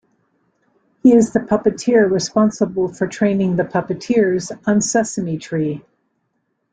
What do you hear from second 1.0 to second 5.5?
He is the puppeteer responsible for training the puppeteers on "Sesame